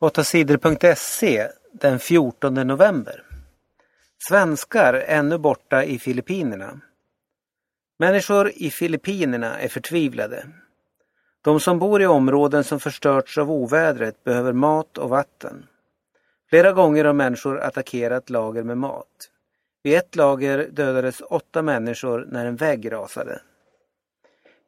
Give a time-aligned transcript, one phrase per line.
[0.00, 3.22] 8sidor.se den 14 november.
[4.28, 6.80] Svenskar ännu borta i Filippinerna.
[7.98, 10.46] Människor i Filippinerna är förtvivlade.
[11.42, 15.66] De som bor i områden som förstörts av ovädret behöver mat och vatten.
[16.50, 19.30] Flera gånger har människor attackerat lager med mat.
[19.82, 23.40] Vid ett lager dödades åtta människor när en vägg rasade.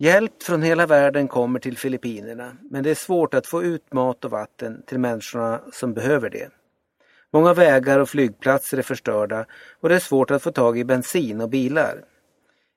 [0.03, 4.25] Hjälp från hela världen kommer till Filippinerna men det är svårt att få ut mat
[4.25, 6.49] och vatten till människorna som behöver det.
[7.33, 9.47] Många vägar och flygplatser är förstörda
[9.81, 12.05] och det är svårt att få tag i bensin och bilar.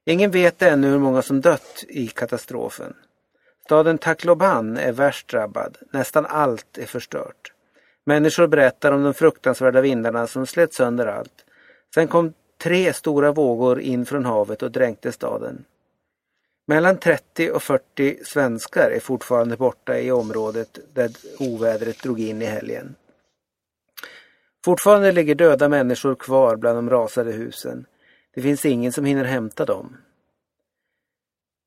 [0.05, 2.93] Ingen vet ännu hur många som dött i katastrofen.
[3.65, 5.77] Staden Tacloban är värst drabbad.
[5.91, 7.53] Nästan allt är förstört.
[8.03, 11.45] Människor berättar om de fruktansvärda vindarna som slet sönder allt.
[11.93, 12.33] Sen kom
[12.63, 15.65] tre stora vågor in från havet och dränkte staden.
[16.67, 22.45] Mellan 30 och 40 svenskar är fortfarande borta i området där ovädret drog in i
[22.45, 22.95] helgen.
[24.65, 27.85] Fortfarande ligger döda människor kvar bland de rasade husen.
[28.33, 29.97] Det finns ingen som hinner hämta dem.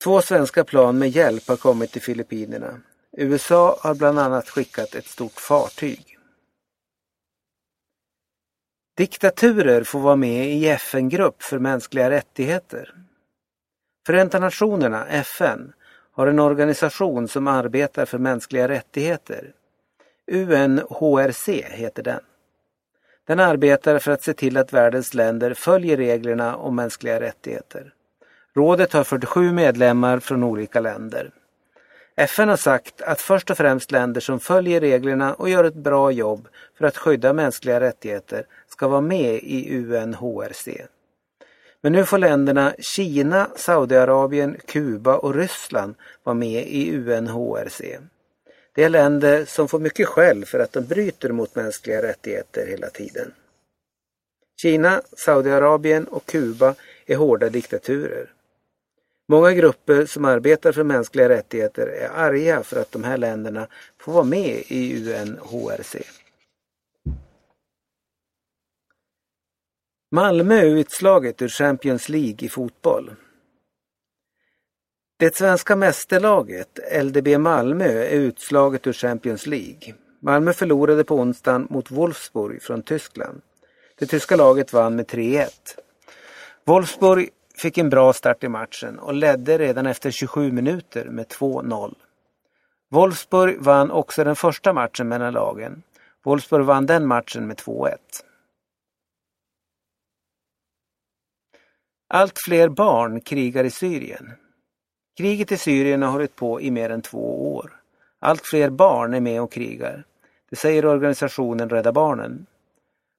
[0.04, 2.80] Två svenska plan med hjälp har kommit till Filippinerna.
[3.12, 6.18] USA har bland annat skickat ett stort fartyg.
[8.96, 13.07] Diktaturer får vara med i FN-grupp för mänskliga rättigheter.
[14.08, 15.72] Förenta Nationerna, FN,
[16.12, 19.52] har en organisation som arbetar för mänskliga rättigheter.
[20.32, 22.20] UNHRC heter den.
[23.26, 27.92] Den arbetar för att se till att världens länder följer reglerna om mänskliga rättigheter.
[28.54, 31.30] Rådet har 47 medlemmar från olika länder.
[32.16, 36.10] FN har sagt att först och främst länder som följer reglerna och gör ett bra
[36.10, 36.48] jobb
[36.78, 40.68] för att skydda mänskliga rättigheter ska vara med i UNHRC.
[41.82, 47.98] Men nu får länderna Kina, Saudiarabien, Kuba och Ryssland vara med i UNHRC.
[48.74, 52.90] Det är länder som får mycket skäll för att de bryter mot mänskliga rättigheter hela
[52.90, 53.32] tiden.
[54.60, 56.74] Kina, Saudiarabien och Kuba
[57.06, 58.32] är hårda diktaturer.
[59.28, 63.66] Många grupper som arbetar för mänskliga rättigheter är arga för att de här länderna
[63.98, 65.96] får vara med i UNHRC.
[70.10, 73.14] Malmö är utslaget ur Champions League i fotboll.
[75.18, 79.94] Det svenska mästerlaget, LDB Malmö, är utslaget ur Champions League.
[80.20, 83.40] Malmö förlorade på onsdagen mot Wolfsburg från Tyskland.
[83.98, 85.48] Det tyska laget vann med 3-1.
[86.64, 91.94] Wolfsburg fick en bra start i matchen och ledde redan efter 27 minuter med 2-0.
[92.90, 95.82] Wolfsburg vann också den första matchen mellan lagen.
[96.24, 97.96] Wolfsburg vann den matchen med 2-1.
[102.10, 104.32] Allt fler barn krigar i Syrien.
[105.16, 107.72] Kriget i Syrien har hållit på i mer än två år.
[108.18, 110.04] Allt fler barn är med och krigar.
[110.50, 112.46] Det säger organisationen Rädda Barnen.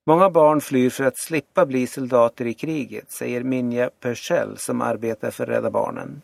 [0.05, 5.31] Många barn flyr för att slippa bli soldater i kriget, säger Minja Persell som arbetar
[5.31, 6.21] för Rädda Barnen.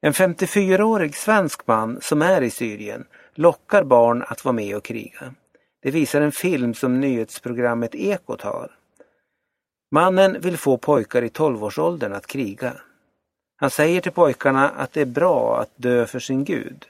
[0.00, 3.04] En 54-årig svensk man som är i Syrien
[3.34, 5.34] lockar barn att vara med och kriga.
[5.82, 8.77] Det visar en film som nyhetsprogrammet Ekot har.
[9.90, 12.76] Mannen vill få pojkar i tolvårsåldern att kriga.
[13.56, 16.86] Han säger till pojkarna att det är bra att dö för sin Gud.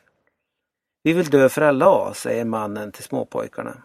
[1.02, 3.82] Vi vill dö för Allah, säger mannen till småpojkarna.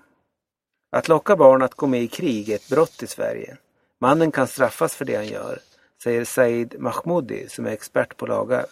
[0.91, 3.57] Att locka barn att gå med i krig är ett brott i Sverige.
[4.00, 5.59] Mannen kan straffas för det han gör,
[6.03, 8.66] säger Said Mahmoudi som är expert på lagar.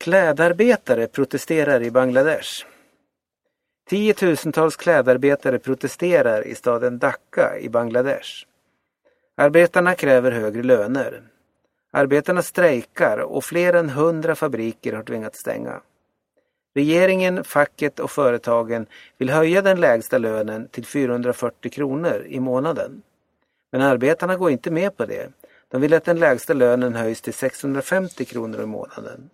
[0.00, 2.66] Klädarbetare protesterar i Bangladesh.
[3.88, 8.46] Tiotusentals klädarbetare protesterar i staden Dhaka i Bangladesh.
[9.36, 11.22] Arbetarna kräver högre löner.
[11.90, 15.80] Arbetarna strejkar och fler än hundra fabriker har tvingats stänga.
[16.74, 18.86] Regeringen, facket och företagen
[19.18, 23.02] vill höja den lägsta lönen till 440 kronor i månaden.
[23.72, 25.32] Men arbetarna går inte med på det.
[25.68, 29.30] De vill att den lägsta lönen höjs till 650 kronor i månaden.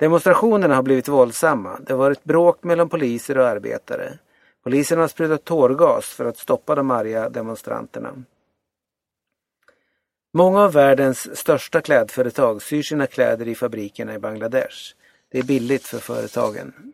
[0.00, 1.78] Demonstrationerna har blivit våldsamma.
[1.86, 4.18] Det har varit bråk mellan poliser och arbetare.
[4.62, 8.22] Polisen har sprutat tårgas för att stoppa de arga demonstranterna.
[10.32, 14.94] Många av världens största klädföretag syr sina kläder i fabrikerna i Bangladesh.
[15.30, 16.92] Det är billigt för företagen.